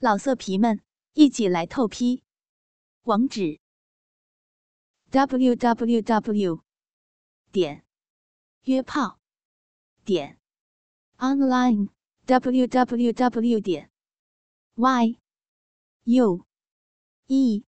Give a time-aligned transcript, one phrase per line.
[0.00, 0.80] 老色皮们，
[1.14, 2.22] 一起来透批！
[3.02, 3.58] 网址
[5.10, 6.62] ：w w w
[7.50, 7.84] 点
[8.62, 9.18] 约炮
[10.04, 10.38] 点
[11.16, 11.88] online
[12.26, 13.90] w w w 点
[14.76, 15.18] y
[16.04, 16.46] u
[17.26, 17.64] e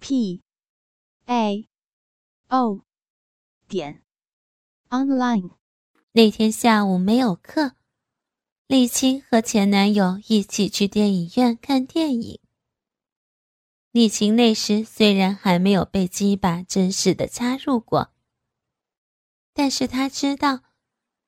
[0.00, 0.42] p
[1.26, 1.68] a
[2.48, 2.80] o
[3.68, 4.02] 点
[4.88, 5.50] online。
[6.12, 7.76] 那天下午没有课。
[8.66, 12.40] 李青和前男友一起去电影院看电影。
[13.92, 18.10] 李青那时虽然还没有被鸡巴正式的插入过，
[19.52, 20.60] 但是她知道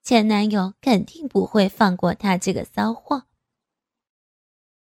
[0.03, 3.27] 前男友肯定不会放过她这个骚货，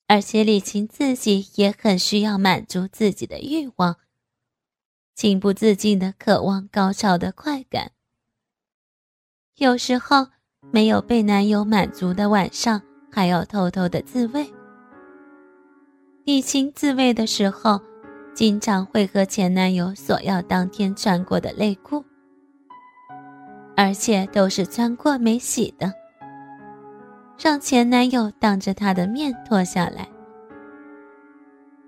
[0.07, 4.01] 而且李青自己也很需要满足自己的欲望，
[5.15, 7.93] 情不自禁的渴望高潮的快感，
[9.57, 10.29] 有时候。
[10.71, 14.47] 没有被男友满足的晚上，还要偷偷的自慰。
[16.25, 17.81] 李青自慰的时候，
[18.35, 22.05] 经常会和前男友索要当天穿过的内裤，
[23.77, 25.91] 而且都是穿过没洗的，
[27.39, 30.07] 让前男友当着她的面脱下来。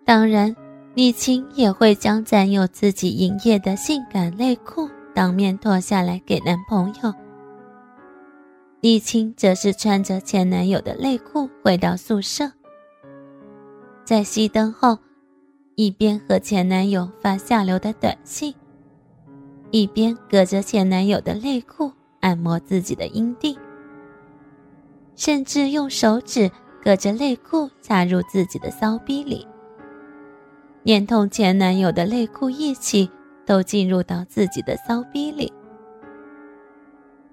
[0.07, 0.57] 当然，
[0.95, 7.15] 李青也会将占有自己营业的性感内裤当面脱下来给男朋友。
[8.81, 12.51] 李青则是穿着前男友的内裤回到宿舍，
[14.07, 14.97] 在熄灯后，
[15.75, 18.55] 一边和前男友发下流的短信，
[19.71, 23.59] 一边隔着前男友的内裤按摩自己的阴蒂，
[25.15, 26.51] 甚至用手指
[26.83, 29.47] 隔着内裤插入自己的骚逼里，
[30.85, 33.11] 连同前男友的内裤一起
[33.45, 35.53] 都进入到自己的骚逼里。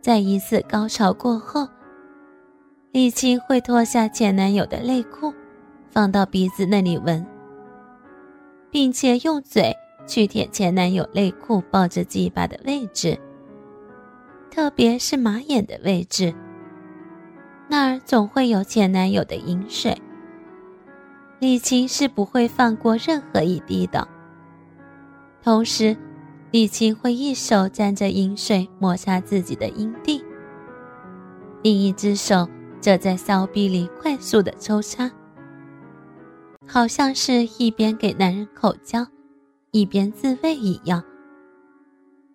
[0.01, 1.67] 在一次高潮过后，
[2.91, 5.33] 李青会脱下前男友的内裤，
[5.89, 7.25] 放到鼻子那里闻，
[8.71, 9.75] 并且用嘴
[10.07, 13.19] 去舔前男友内裤抱着鸡巴的位置，
[14.49, 16.33] 特别是马眼的位置，
[17.67, 20.01] 那儿总会有前男友的饮水。
[21.39, 24.07] 李青是不会放过任何一滴的，
[25.43, 25.97] 同时。
[26.49, 30.23] 李青会一手沾着饮水抹擦自己的阴蒂，
[31.61, 32.47] 另一只手
[32.79, 35.11] 则在骚逼里快速的抽插，
[36.65, 39.05] 好像是一边给男人口交，
[39.71, 41.03] 一边自慰一样。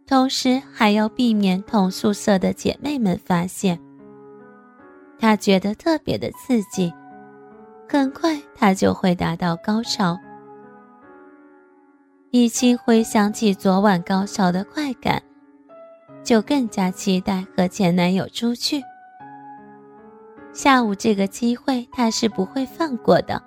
[0.06, 3.80] 同时还要避免同宿舍的姐妹们发现。
[5.18, 6.92] 他觉得特别的刺激，
[7.88, 10.18] 很快他就会达到高潮。
[12.32, 15.22] 李青回想起昨晚高潮的快感，
[16.24, 18.82] 就更加期待和前男友出去。
[20.54, 23.42] 下午这个机会，他是不会放过的。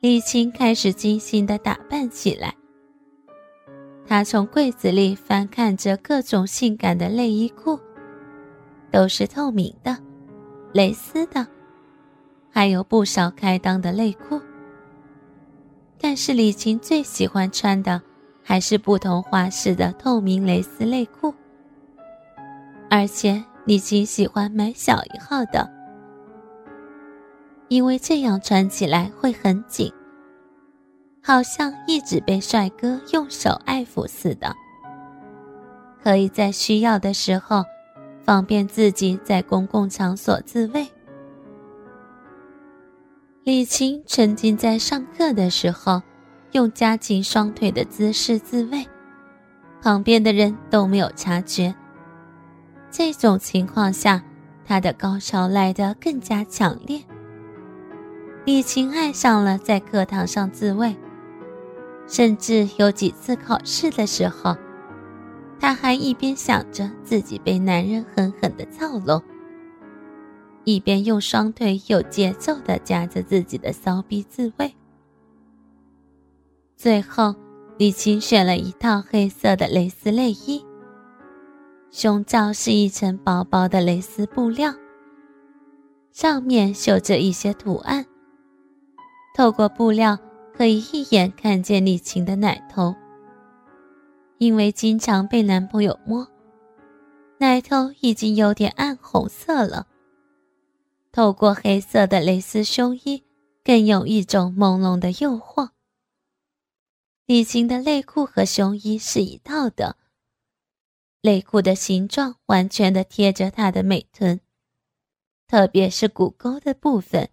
[0.00, 2.54] 李青开始精心的打扮起来。
[4.06, 7.78] 他从柜子里翻看着各种性感的内衣裤，
[8.90, 9.94] 都是透明的、
[10.72, 11.46] 蕾丝的，
[12.48, 14.40] 还有不少开裆的内裤。
[16.00, 18.00] 但是李晴最喜欢穿的
[18.42, 21.34] 还是不同花式的透明蕾丝内裤，
[22.90, 25.70] 而且李晴喜欢买小一号的，
[27.68, 29.90] 因为这样穿起来会很紧，
[31.22, 34.54] 好像一直被帅哥用手爱抚似的，
[36.02, 37.64] 可以在需要的时候
[38.22, 40.86] 方便自己在公共场所自慰。
[43.44, 46.00] 李晴沉浸在上课的时候，
[46.52, 48.88] 用夹紧双腿的姿势自慰，
[49.82, 51.74] 旁边的人都没有察觉。
[52.90, 54.22] 这种情况下，
[54.64, 57.02] 她的高潮来得更加强烈。
[58.46, 60.96] 李晴爱上了在课堂上自慰，
[62.06, 64.56] 甚至有几次考试的时候，
[65.60, 69.22] 她还一边想着自己被男人狠狠地操弄。
[70.64, 74.74] 一边用双腿有节奏地夹着自己的骚逼自慰，
[76.76, 77.34] 最后
[77.76, 80.64] 李青选了一套黑色的蕾丝内衣，
[81.90, 84.72] 胸罩是一层薄薄的蕾丝布料，
[86.12, 88.06] 上面绣着一些图案，
[89.36, 90.18] 透过布料
[90.56, 92.94] 可以一眼看见李青的奶头，
[94.38, 96.26] 因为经常被男朋友摸，
[97.38, 99.88] 奶头已经有点暗红色了。
[101.14, 103.22] 透过黑色的蕾丝胸衣，
[103.62, 105.70] 更有一种朦胧的诱惑。
[107.24, 109.96] 李晴的内裤和胸衣是一套的，
[111.20, 114.40] 内裤的形状完全的贴着她的美臀，
[115.46, 117.30] 特别是骨沟的部分，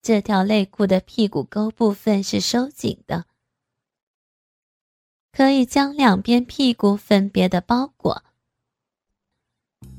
[0.00, 3.26] 这条内裤的屁股沟部分是收紧的，
[5.32, 8.22] 可以将两边屁股分别的包裹，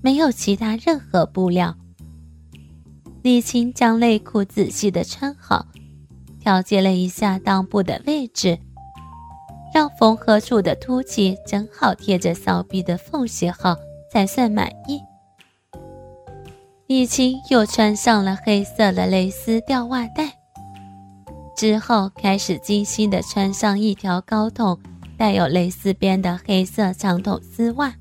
[0.01, 1.77] 没有其他任何布料。
[3.25, 5.65] 李青将内裤仔细的穿好，
[6.39, 8.55] 调节了一下裆部的位置，
[9.73, 13.75] 让缝合处的凸起正好贴着骚逼的缝隙后，
[14.13, 15.01] 才算满意。
[16.85, 20.31] 李青又穿上了黑色的蕾丝吊袜带，
[21.57, 24.79] 之后开始精心的穿上一条高筒、
[25.17, 27.91] 带有蕾丝边的黑色长筒丝袜。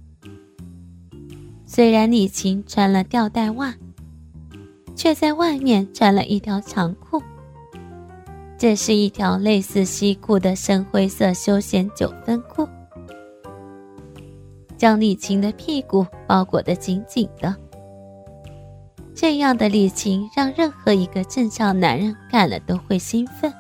[1.65, 3.75] 虽然李青穿了吊带袜，
[4.95, 7.23] 却在外面穿了一条长裤。
[8.57, 12.67] 这是一条类似西裤的深灰色休闲九分裤，
[14.77, 17.55] 将李晴的屁股包裹得紧紧的。
[19.15, 23.53] 这样的李晴让任何一个正常男人看了都会兴奋。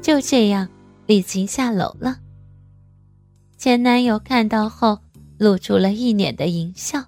[0.00, 0.68] 就这样，
[1.06, 2.16] 李晴下楼了。
[3.56, 4.98] 前男友看到后，
[5.38, 7.02] 露出了一脸的淫笑，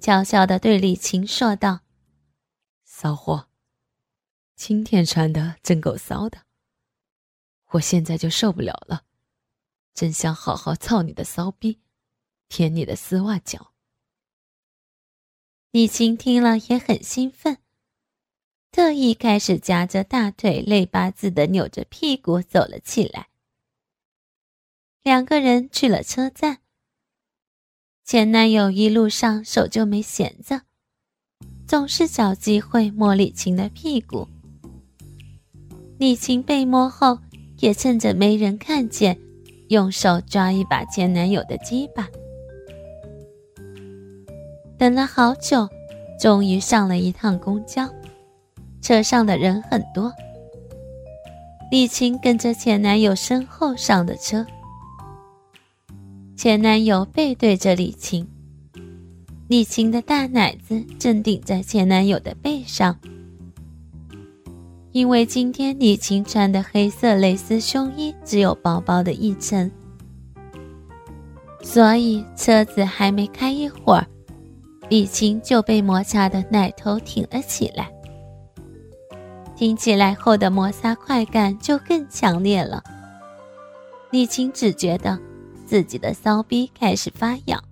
[0.00, 1.80] 悄悄的对李晴说道
[2.84, 3.48] ：“骚货，
[4.54, 6.42] 今天穿的真够骚的，
[7.72, 9.04] 我现在就受不了了，
[9.94, 11.80] 真想好好操你的骚逼，
[12.48, 13.72] 舔你的丝袜脚。”
[15.72, 17.58] 李晴听了也很兴奋，
[18.70, 23.28] 特意开始夹着大腿，累八字的扭着屁股走了起来。
[25.02, 26.62] 两个人去了车站，
[28.10, 30.62] 前男友一路上手就没闲着，
[31.66, 34.26] 总是找机会摸李晴的屁股。
[35.98, 37.18] 李晴被摸后，
[37.58, 39.18] 也趁着没人看见，
[39.68, 42.08] 用手抓一把前男友的鸡巴。
[44.78, 45.68] 等了好久，
[46.18, 47.86] 终于上了一趟公交，
[48.80, 50.10] 车上的人很多。
[51.70, 54.46] 李晴跟着前男友身后上的车，
[56.38, 58.24] 前男友背对着李晴，
[59.48, 62.96] 李晴的大奶子正顶在前男友的背上。
[64.92, 69.68] 因为今天李晴穿的黑色蕾丝胸衣只有薄薄的一层，
[71.60, 74.06] 所以车子还没开一会儿。
[74.88, 77.90] 李晴就被摩擦的奶头挺了起来，
[79.56, 82.80] 挺起来后的摩擦快感就更强烈了。
[84.12, 85.18] 李晴只觉得
[85.68, 87.62] 自己的骚逼开始发痒，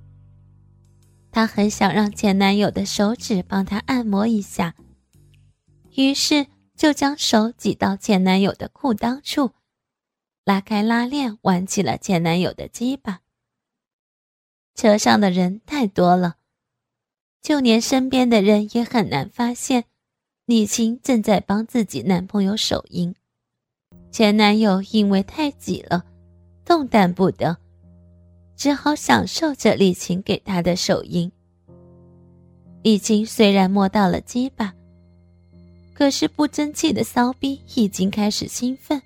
[1.31, 4.75] 她很想让前男友的手指帮她按摩一下，
[5.95, 6.47] 于是
[6.77, 9.53] 就将手挤到前男友的裤裆处，
[10.45, 13.21] 拉开拉链，玩起了前男友的鸡巴。
[14.75, 16.37] 车上的人太多了。
[17.41, 19.85] 就连身边的人也很难发现，
[20.45, 23.15] 李晴正在帮自己男朋友手淫。
[24.11, 26.05] 前男友因为太挤了，
[26.63, 27.57] 动弹不得，
[28.57, 31.31] 只好享受着李晴给他的手淫。
[32.83, 34.73] 李晴虽然摸到了鸡巴，
[35.93, 39.01] 可是不争气的骚逼已经开始兴奋。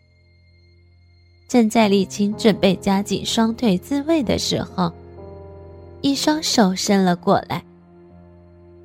[1.49, 4.93] 正在李晴准备夹紧双腿自慰的时候，
[6.01, 7.65] 一双手伸了过来。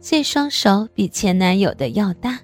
[0.01, 2.39] 这双手比前男友的要大，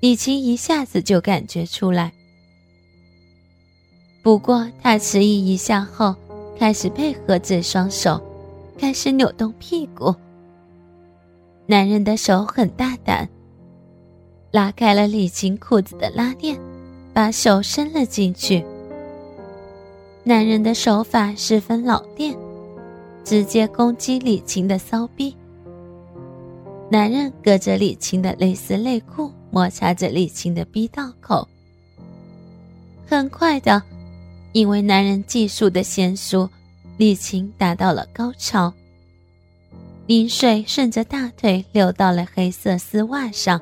[0.00, 2.12] 李晴一下子就感觉出来。
[4.22, 6.14] 不过她迟疑一下后，
[6.60, 8.20] 开始配合这双手，
[8.76, 10.14] 开始扭动屁股。
[11.64, 13.26] 男人的手很大胆，
[14.50, 16.60] 拉开了李晴裤子的拉链，
[17.14, 18.62] 把手伸了进去。
[20.22, 22.36] 男人的手法十分老练，
[23.24, 25.34] 直接攻击李晴的骚逼。
[26.90, 31.48] 男人隔着李晴的蕾丝内裤，摩擦着李晴的逼道口。
[33.06, 33.82] 很快的，
[34.52, 36.48] 因为男人技术的娴熟，
[36.96, 38.72] 李晴达到了高潮。
[40.06, 43.60] 饮水顺着大腿流到了黑色丝袜上，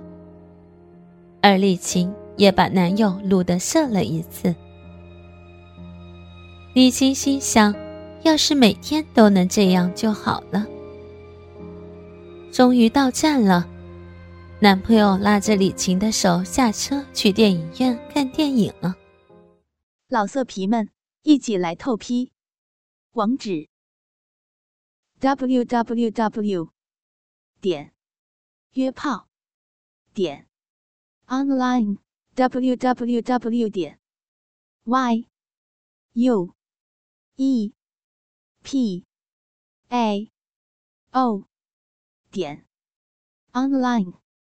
[1.43, 4.55] 而李晴也把男友撸得射了一次。
[6.73, 7.75] 李晴心想，
[8.23, 10.67] 要是每天都能这样就好了。
[12.51, 13.67] 终于到站了，
[14.59, 18.97] 男朋友拉着李晴的手下车去电影院看电影了。
[20.11, 22.33] 老色皮们，一起来透批！
[23.13, 23.69] 网址
[25.21, 26.73] ：w w w
[27.61, 27.93] 点
[28.73, 29.29] 约炮
[30.15, 30.49] 点
[31.27, 31.99] online
[32.35, 34.01] w w w 点
[34.85, 35.29] y
[36.15, 36.55] u
[37.37, 37.75] e
[38.63, 39.05] p
[39.89, 40.33] a
[41.11, 41.45] o。
[42.31, 42.67] 点
[43.53, 44.28] online。